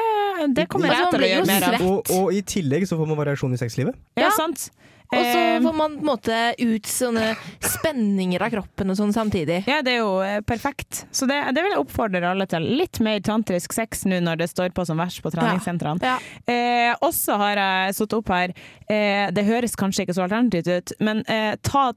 [0.53, 1.81] det kommer Altså, jeg til å gjøre mer av.
[1.81, 3.95] og, og i tillegg så får man variasjon i sexlivet.
[4.15, 4.29] Ja, Ja.
[4.37, 4.69] sant.
[5.09, 7.33] Og så Eh, får man på en måte ut sånne
[7.65, 9.63] spenninger av kroppen og sånn samtidig.
[9.67, 11.05] Ja, det er jo eh, perfekt.
[11.11, 12.67] Så det, det vil jeg oppfordre alle til.
[12.79, 15.99] Litt mer tantrisk sex nå når det står på som verst på treningssentrene.
[16.05, 16.17] Ja.
[16.45, 18.53] Eh, også har jeg satt opp her,
[18.89, 21.89] eh, det høres kanskje ikke så alternativt ut, men eh, ta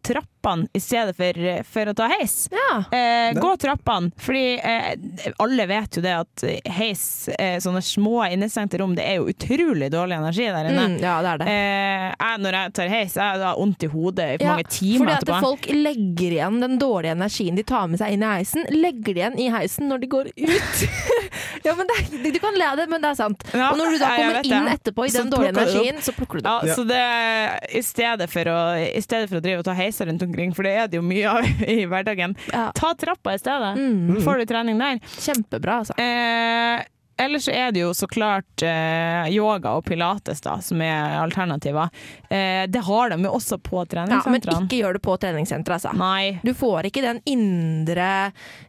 [0.43, 2.49] trappene i stedet for, for å ta heis.
[2.51, 2.85] Ja.
[2.99, 6.45] Eh, gå trappene, fordi eh, alle vet jo det at
[6.77, 10.87] heis, eh, sånne små innestengte rom, det er jo utrolig dårlig energi der inne.
[10.93, 11.49] Mm, ja, det er det.
[11.53, 15.05] Eh, jeg, når jeg tar heis, jeg har vondt i hodet i Ja, mange timer
[15.05, 15.41] fordi at etterpå.
[15.47, 19.23] folk legger igjen den dårlige energien de tar med seg inn i heisen, legger det
[19.23, 20.85] igjen i heisen når de går ut.
[21.65, 23.43] ja, men det er, Du kan le av det, men det er sant.
[23.53, 24.75] Ja, og når du da ja, jeg kommer vet inn det.
[24.79, 26.51] etterpå i Så den dårlige plukker du det energien, så plukker du det.
[26.51, 26.75] Ja, Ja.
[26.75, 28.59] så det i stedet, for å,
[28.97, 31.03] I stedet for å drive og ta heiser rundt omkring, for det er det jo
[31.03, 31.45] mye av
[31.77, 32.71] i hverdagen, Ja.
[32.75, 33.77] ta trappa i stedet.
[33.77, 34.99] Mm, Får du trening der.
[35.19, 35.95] kjempebra, altså.
[35.99, 36.85] Eh,
[37.25, 41.91] ellers er det jo så klart eh, yoga og pilates da, som er alternativer.
[42.29, 45.93] Eh, det har de jo også på Ja, men ikke gjør det på treningssenteret, altså.
[45.99, 46.39] Nei.
[46.45, 48.11] Du får ikke den indre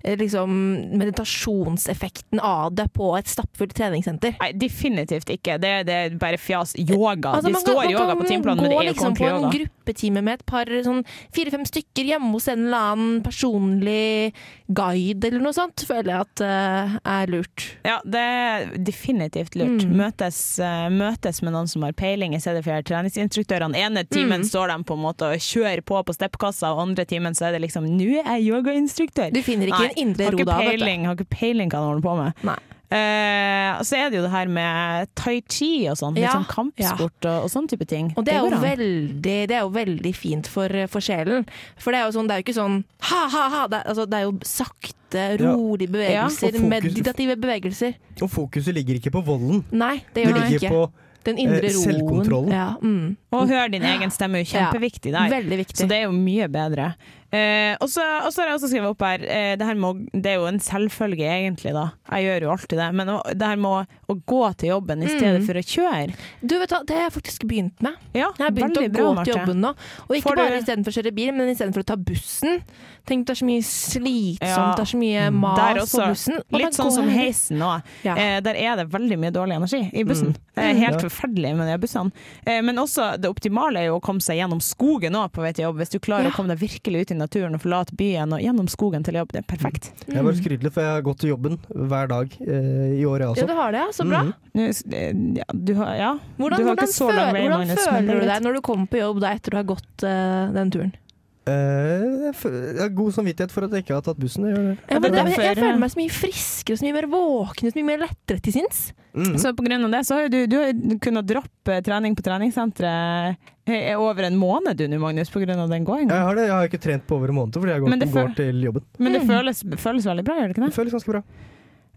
[0.03, 0.53] eh, liksom,
[0.99, 4.35] meditasjonseffekten av det på et stappfullt treningssenter.
[4.41, 5.59] Nei, definitivt ikke.
[5.61, 6.75] Det, det er bare fjas.
[6.79, 7.37] Yoga.
[7.37, 9.49] Altså, det står kan- man yoga på timeplanen, men det er jo liksom på en
[9.53, 11.03] gruppetime med et par sånn
[11.35, 14.33] fire-fem stykker hjemme hos en eller annen personlig
[14.73, 17.67] guide eller noe sånt, føler jeg at uh, er lurt.
[17.85, 19.85] Ja, det er definitivt lurt.
[19.85, 19.95] Mm.
[19.99, 23.75] Møtes, eh, møtes med noen som har peiling, i stedet for treningsinstruktørene.
[23.79, 24.49] Ene timen Mm.
[24.49, 27.51] står de på en måte og kjører på på steppkassa, og andre timen så er
[27.57, 29.33] det liksom 'nå er jeg yogainstruktør'.
[29.33, 32.33] Du finner ikke en indre ro da, har ikke peiling hva han holder på med.
[32.43, 32.59] Nei.
[32.91, 36.45] Eh, så er det jo det her med tai chi og sånn, litt Ja, sånn
[36.51, 38.11] kampsport og, og sånn type ting.
[38.19, 41.47] Og det er, jo veldig, det er jo veldig fint for, for sjelen.
[41.81, 42.75] For det er jo sånn, det er jo ikke sånn
[43.09, 43.63] ha-ha-ha.
[43.71, 46.51] Det, altså, det er jo sakte, rolige bevegelser.
[46.59, 47.95] fokus- meditative bevegelser.
[48.21, 49.63] Og fokuset ligger ikke på volden.
[49.71, 50.75] Nei, det Det gjør det ligger ikke.
[50.77, 50.91] på
[51.23, 51.83] Den indre eh, roen.
[51.87, 52.51] selvkontrollen.
[52.51, 53.17] Ja, mm.
[53.31, 55.29] Og hør din egen stemme er jo Ja, kjempeviktig der.
[55.31, 55.77] Veldig viktig.
[55.81, 56.93] Så det er jo mye bedre.
[57.33, 60.35] Eh, og så har jeg også skrevet opp her eh, det, her må, det er
[60.37, 61.87] jo en selvfølge, egentlig, da.
[62.13, 62.89] Jeg gjør jo alltid det.
[62.93, 63.79] Men å, det her med å,
[64.13, 65.45] å gå til jobben i stedet Mm.
[65.47, 66.13] for å kjøre.
[66.45, 67.95] Du vet hva, Det har jeg faktisk begynt med.
[68.13, 69.25] Ja, Jeg har begynt å bra, gå Marte.
[69.31, 69.71] til jobben nå.
[70.09, 72.61] Og ikke Får du- bare istedenfor å kjøre bil, men istedenfor å ta bussen.
[73.05, 74.75] Tenk det er så mye slitsomt, Ja.
[74.77, 75.39] det er så mye Mm.
[75.39, 76.37] mas Der på bussen.
[76.53, 77.81] Og Litt sånn som heisen nå.
[78.03, 78.15] Ja.
[78.15, 80.27] Eh, der er det veldig mye dårlig energi i bussen.
[80.27, 80.37] Mm.
[80.55, 81.09] Det er helt Ja.
[81.09, 82.11] forferdelig med de bussene.
[82.45, 85.51] Eh, men også det optimale er jo å komme seg gjennom skogen òg på vei
[85.51, 85.77] til jobb.
[85.81, 86.29] Hvis du klarer Ja.
[86.29, 89.33] å komme deg virkelig ut i naturen og forlate byen og gjennom skogen til jobb,
[89.33, 89.91] det er perfekt.
[90.05, 93.25] Jeg bare skryter litt, for jeg har gått til jobben hver dag eh, i år,
[93.25, 93.93] jeg Ja, du har det, ja.
[93.95, 94.23] Så bra.
[94.27, 94.33] Mm.
[94.53, 96.11] Nå, eh, ja, du har, ja.
[96.37, 98.59] Hvordan, du har hvordan, ikke så lang føler, vei, hvordan føler er du deg når
[98.59, 100.93] du kommer på jobb da etter du har gått uh, den turen?
[101.43, 104.45] Eh, jeg har god samvittighet for at jeg ikke har tatt bussen.
[104.47, 104.55] Jeg
[104.87, 107.89] det er jeg, jeg føler meg så mye friskere, så mye mer våken, så mye
[107.89, 108.83] mer lettere til sinns.
[109.13, 109.35] Mhm.
[109.37, 110.71] Så på grunn av det så har du, du har
[111.03, 113.51] kunnet droppe trening på treningssenteret
[113.99, 116.15] over en måned du nå, Magnus, på grunn av den Jeg gåinga.
[116.15, 118.63] har det, jeg har ikke trent på over en måned fordi jeg går, går til
[118.63, 118.83] jobben.
[118.99, 119.27] Men det Mm.
[119.29, 120.71] føles, føles veldig bra, gjør det ikke det?
[120.71, 121.21] Det føles ganske bra.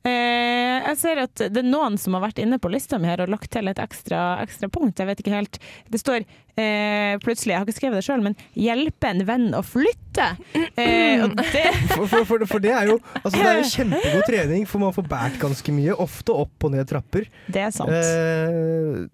[0.07, 3.25] Eh, jeg ser at det er noen som har vært inne på lista mi her
[3.25, 5.01] og lagt til et ekstra, ekstra punkt.
[5.01, 5.59] Jeg vet ikke helt.
[5.91, 9.63] Det står eh, plutselig, jeg har ikke skrevet det sjøl, men 'hjelpe en venn å
[9.67, 10.31] flytte'.
[10.79, 11.67] Eh, og det
[11.97, 14.95] For, for, for, for det er jo altså det er jo kjempegod trening, for man
[14.97, 15.97] får båret ganske mye.
[16.07, 17.29] Ofte opp og ned trapper.
[17.51, 17.91] Det er sant.
[17.93, 19.07] Eh,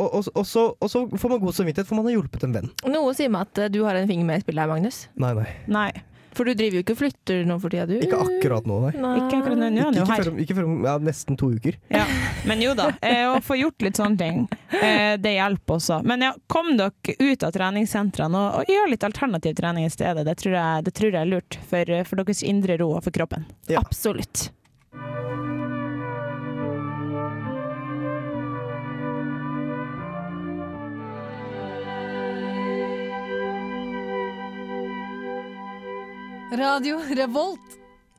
[0.00, 2.54] og, og, og, så, og så får man god samvittighet, for man har hjulpet en
[2.56, 2.70] venn.
[2.88, 5.02] Noe sier meg at eh, du har en finger med i spillet her, Magnus.
[5.20, 5.48] Nei, nei.
[5.70, 5.90] Nei,
[6.40, 7.98] For du driver jo ikke og flytter nå for tida, du.
[8.00, 8.92] Ikke akkurat nå, nei.
[8.96, 9.10] Nei.
[9.20, 9.66] ikke akkurat nå.
[9.68, 10.22] Nå er han Ikke, jo her.
[10.22, 11.76] før, om- ikke før om ja, nesten to uker.
[11.92, 12.06] Ja.
[12.48, 14.48] Men jo da, eh, å få gjort litt sånne ting,
[14.80, 16.00] eh, det hjelper også.
[16.08, 20.24] Men ja, kom dere ut av treningssentrene og, og gjør litt alternativ trening i stedet.
[20.24, 23.10] Det tror jeg, det tror jeg er lurt for, for deres indre ro og for
[23.20, 23.44] kroppen.
[23.68, 23.84] Ja.
[23.84, 24.48] Absolutt.
[36.52, 37.60] Radio Revolt.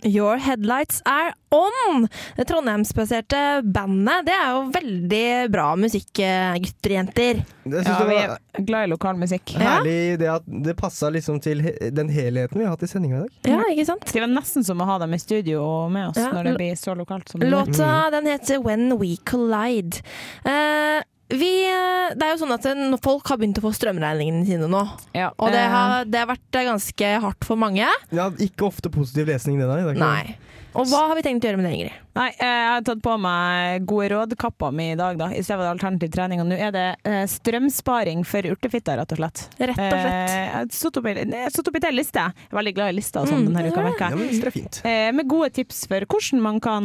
[0.03, 2.07] Your Headlights Are On.
[2.35, 4.25] Det trondheimsbaserte bandet.
[4.25, 7.41] Det er jo veldig bra musikk, eh, gutter og jenter.
[7.69, 9.53] Ja, det vi er glad i lokalmusikk.
[9.61, 11.61] herlig det at det passa liksom til
[11.93, 13.51] den helheten vi har hatt i sendinga i dag.
[13.51, 14.07] Ja, ikke sant?
[14.09, 16.75] Det var nesten som å ha dem i studio med oss Ja, når det blir
[16.75, 17.59] så lokalt som det blir.
[17.59, 20.01] Låta den heter When We Collide.
[20.45, 24.45] Eh, vi, eh, det er jo sånn at eh, folk har begynt å få strømregningene
[24.47, 24.83] sine nå.
[25.15, 27.87] Ja, Og det eh, har, det har vært ganske hardt for mange.
[28.11, 29.91] Ja, ikke ofte positiv lesning, det der.
[29.93, 30.37] Det Nei.
[30.71, 31.95] Og hva har vi tenkt å gjøre med det, Ingrid?
[32.15, 35.67] Nei, jeg har tatt på meg gode råd-kappa mi i dag, da, i stedet for
[35.67, 36.39] alternativ trening.
[36.39, 36.85] Og nå er det
[37.27, 39.41] strømsparing for urtefitta, rett og slett.
[39.59, 40.31] Rett og slett.
[40.31, 42.23] Jeg har satt opp, i- jeg har satt opp i til liste.
[42.23, 44.09] Jeg er veldig glad i lister og sånn Mm, denne uka.
[44.09, 44.81] Ja, men det er fint.
[44.85, 46.83] Eh, med gode tips for hvordan man kan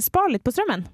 [0.00, 0.86] spare litt på strømmen.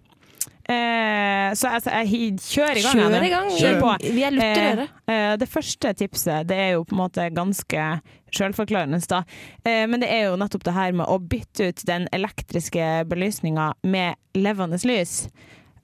[0.70, 2.98] Eh, så jeg, jeg, kjører i gang.
[3.00, 3.48] Kjør i gang.
[3.58, 3.92] Kjør på.
[4.14, 7.86] Vi er lutter Eh, eh, det første tipset det er jo på en måte ganske
[8.30, 9.24] selvforklarende, da.
[9.66, 13.72] Eh, men det er jo nettopp det her med å bytte ut den elektriske belysninga
[13.82, 15.24] med levende lys.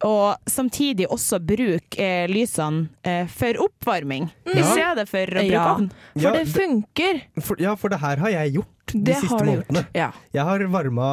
[0.05, 4.66] Og samtidig også bruke eh, lysene eh, for oppvarming, i Ja.
[4.75, 5.64] stedet for å bruke Ja.
[5.75, 5.90] ovn.
[6.12, 7.20] For Ja, det funker.
[7.40, 9.68] For, ja, for det her har jeg gjort de Det siste har du gjort.
[9.72, 9.87] månedene.
[9.96, 10.11] Ja.
[10.37, 11.11] Jeg har varma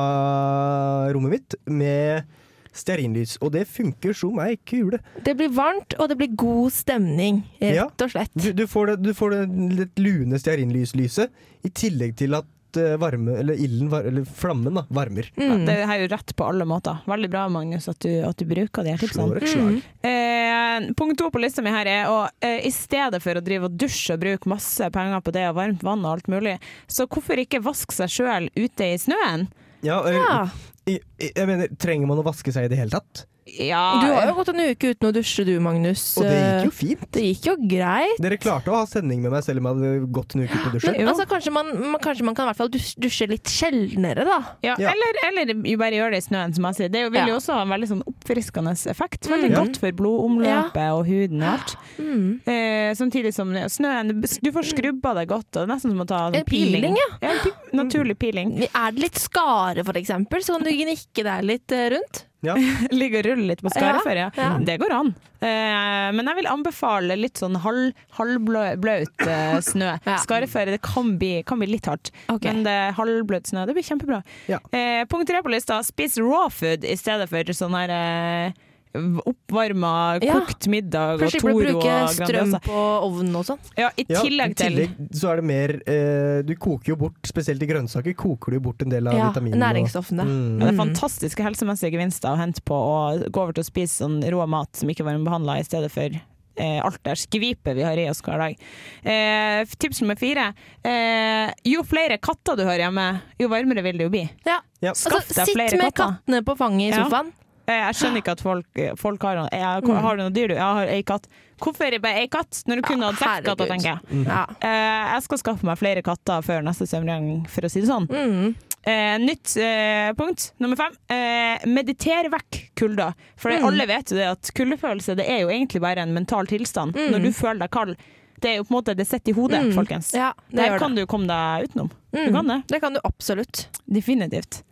[1.16, 2.26] rommet mitt med
[2.74, 5.00] stearinlys, og det funker som ei kule.
[5.26, 8.34] Det blir varmt, og det blir god stemning, rett og slett.
[8.34, 9.44] Du, du får det, du får det
[9.78, 11.30] litt lune stearinlyslyset,
[11.64, 15.30] i tillegg til at eh, varme, eller ilden, eller flammen, da, varmer.
[15.38, 15.66] Ja, Mm.
[15.70, 17.04] det er jo rett på alle måter.
[17.06, 19.28] Veldig bra, Magnus, at du, at du bruker de her tipsene.
[19.30, 19.82] Slår et slag.
[20.10, 23.70] Eh, punkt to på lista mi her er å eh, i stedet for å drive
[23.70, 26.56] og dusje og bruke masse penger på det og varmt vann og alt mulig,
[26.90, 29.46] så hvorfor ikke vaske seg sjøl ute i snøen?
[29.84, 30.50] Ja, Ja.
[30.88, 31.02] jeg,
[31.36, 33.26] jeg mener, trenger man å vaske seg i det hele tatt?
[33.46, 36.02] Ja, Du har jo gått en uke uten å dusje du, Magnus.
[36.18, 37.08] Og det gikk jo fint.
[37.12, 38.18] Det gikk jo greit.
[38.24, 40.70] Dere klarte å ha sending med meg selv om jeg hadde gått en uke uten
[40.70, 40.94] å dusje.
[40.98, 44.24] Men altså, kanskje, man, man, kanskje man kan i hvert fall dus- dusje litt sjeldnere,
[44.30, 44.38] da.
[44.64, 44.94] ja, Ja.
[44.94, 46.90] Eller, eller jo bare gjøre det i snøen, som jeg sier.
[46.94, 47.26] Det vil Ja.
[47.28, 49.28] jo også ha en veldig sånn oppfriskende effekt.
[49.28, 49.58] Veldig Mm.
[49.60, 51.76] godt for blodomløpet og huden og alt.
[52.00, 52.40] Mm.
[52.48, 55.52] Eh, samtidig som snøen Du får skrubba deg godt.
[55.58, 56.82] Og det er nesten som å ta En sånn peeling.
[56.82, 57.30] peeling, ja.
[57.74, 58.64] naturlig peeling.
[58.74, 62.24] Er det litt skare, for eksempel, så kan du gnikke deg litt eh, rundt.
[62.44, 62.56] Ja.
[62.92, 64.32] Ligge og rulle litt på skaret Ja, før, ja.
[64.38, 64.50] ja.
[64.64, 65.14] Det går an.
[65.44, 69.94] Eh, men jeg vil anbefale litt sånn halv, halvbløt eh, snø.
[70.04, 70.18] Ja.
[70.24, 72.52] Skareføre det kan bli, kan bli litt hardt, okay.
[72.52, 74.22] men det halvbløt snø det blir kjempebra.
[74.52, 74.60] Ja.
[74.76, 78.62] Eh, punkt tre på lista spis raw food i stedet for sånn her eh,
[78.94, 80.34] oppvarma, Ja.
[80.40, 83.60] kokt middag For og slipper å Toro bruke og strøm på ovnen og sånn.
[83.78, 86.96] Ja, I Ja, tillegg I til tillegg så er det mer eh, Du koker jo
[86.96, 89.56] bort, spesielt i grønnsaker, koker du bort en del av Ja, vitaminene.
[89.58, 90.24] og- næringsstoffene.
[90.26, 90.60] Mm.
[90.60, 90.94] Ja, det er Mm.
[90.96, 94.76] fantastiske helsemessige gevinster å hente på å gå over til å spise sånn rå mat
[94.76, 96.10] som ikke var behandla, i stedet for
[96.56, 98.56] eh, alt det skvipet vi har i oss hver dag.
[99.04, 100.54] Eh, tips nummer fire.
[100.86, 104.30] Eh, jo flere katter du har hjemme, jo varmere vil det jo bli.
[104.46, 104.60] Ja.
[104.80, 104.92] Ja.
[104.92, 106.20] Altså, Skaff deg sitt flere med katter.
[106.28, 107.28] kattene på fanget i sofaen.
[107.28, 110.02] Eh, jeg skjønner ikke at folk, folk har noe jeg, Mm.
[110.04, 110.54] Har du noe dyr, du?
[110.56, 111.28] Jeg har ei katt.
[111.64, 114.26] Hvorfor er det bare ei katt, når du kunne hatt seks katter, tenker jeg.
[114.28, 114.46] Ja.
[114.60, 118.08] Eh, jeg skal skaffe meg flere katter før neste søvngang, for å si det sånn.
[118.10, 118.56] Mm.
[118.86, 120.92] Eh, nytt eh, punkt, nummer fem.
[121.08, 123.14] Eh, meditere vekk kulda.
[123.38, 123.64] For Mm.
[123.70, 126.92] alle vet jo det at kuldefølelse det er jo egentlig bare en mental tilstand.
[126.94, 127.12] Mm.
[127.16, 127.96] Når du føler deg kald.
[128.42, 129.74] Det er jo på en måte det sitter i hodet, Mm.
[129.74, 130.12] folkens.
[130.14, 131.06] Ja, det Der kan det.
[131.06, 131.90] du komme deg utenom.
[132.12, 132.26] Mm.
[132.28, 132.64] Du kan det.
[132.68, 133.68] Det kan du absolutt.
[133.90, 134.64] Definitivt.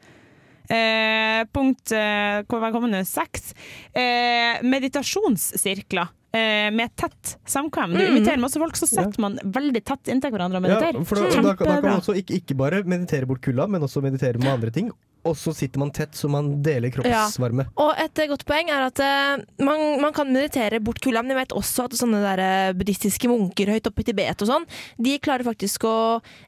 [0.71, 3.03] Eh, punkt eh, Hvor nå?
[3.07, 3.53] Seks.
[3.93, 6.07] Eh, meditasjonssirkler.
[6.31, 7.91] Eh, med tett samkvem.
[7.91, 8.15] Du Mm.
[8.15, 10.95] inviterer masse folk, så setter man veldig tett inntil hverandre og mediterer.
[10.95, 14.39] Ja, da, da kan man også ikke, ikke bare meditere bort kulda, men også meditere
[14.39, 14.91] med andre ting.
[15.27, 17.67] Og så sitter man tett så man deler kroppsvarme.
[17.81, 21.35] Og et eh, godt poeng er at uh, man, man kan meditere bort kulda, men
[21.35, 24.65] jeg vet også at sånne der eh, buddhistiske munker høyt oppe i Tibet og sånn,
[24.97, 25.95] de klarer faktisk å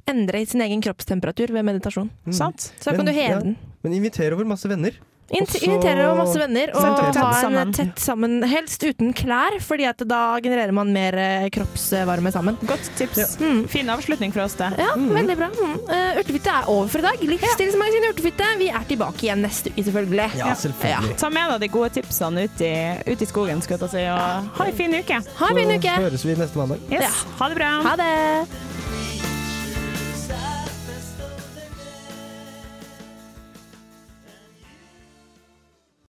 [0.10, 2.10] endre sin egen kroppstemperatur ved meditasjon.
[2.26, 2.36] Mm.
[2.36, 2.72] Sant?
[2.74, 3.42] Så da kan du heve ja.
[3.46, 3.58] den.
[3.86, 4.98] Men inviter over masse venner.
[5.34, 10.22] Inviterer over masse venner og tett en tett sammen, helst uten klær, fordi at da
[10.44, 12.58] genererer man mer eh, kroppsvarme sammen.
[12.70, 13.38] Godt tips.
[13.42, 13.64] Mm.
[13.72, 14.72] Fin avslutning fra oss, det.
[14.82, 15.50] Ja, veldig bra.
[15.54, 15.76] Mm.
[15.90, 17.24] Uh, Urtefitte er over for i dag.
[17.34, 18.50] Livsstilsmagasinet Urtefitte.
[18.62, 20.30] Vi er tilbake igjen neste uke, selvfølgelig.
[20.40, 21.18] Ja, selvfølgelig.
[21.22, 22.76] Ta med deg de gode tipsene ut i,
[23.10, 25.24] ut i skogen, skal jeg si, og ha en fin uke.
[25.40, 25.98] Ha en fin uke.
[25.98, 26.86] Så høres vi neste mandag.
[26.92, 27.10] Yes.
[27.10, 27.34] Ja.
[27.42, 27.74] Ha det bra.
[27.90, 28.73] Ha det.